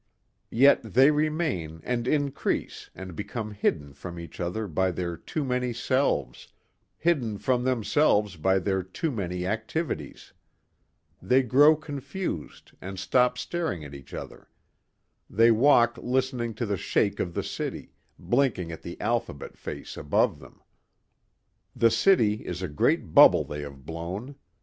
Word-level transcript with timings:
Yet 0.49 0.81
they 0.81 1.11
remain 1.11 1.79
and 1.83 2.07
increase 2.07 2.89
and 2.95 3.15
become 3.15 3.51
hidden 3.51 3.93
from 3.93 4.19
each 4.19 4.39
other 4.39 4.67
by 4.67 4.89
their 4.89 5.15
too 5.15 5.45
many 5.45 5.73
selves, 5.73 6.47
hidden 6.97 7.37
from 7.37 7.63
themselves 7.63 8.35
by 8.35 8.57
their 8.57 8.81
too 8.81 9.11
many 9.11 9.45
activities. 9.45 10.33
They 11.21 11.43
grow 11.43 11.75
confused 11.75 12.71
and 12.81 12.97
stop 12.97 13.37
staring 13.37 13.85
at 13.85 13.93
each 13.93 14.11
other. 14.15 14.49
They 15.29 15.51
walk 15.51 15.99
listening 15.99 16.55
to 16.55 16.65
the 16.65 16.77
shake 16.77 17.19
of 17.19 17.35
the 17.35 17.43
city, 17.43 17.91
blinking 18.17 18.71
at 18.71 18.81
the 18.81 18.99
alphabet 18.99 19.55
face 19.55 19.97
above 19.97 20.39
them. 20.39 20.61
The 21.75 21.91
city 21.91 22.43
is 22.43 22.63
a 22.63 22.67
great 22.67 23.13
bubble 23.13 23.43
they 23.43 23.61
have 23.61 23.85
blown. 23.85 24.33